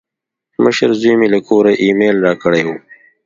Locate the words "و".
2.65-2.69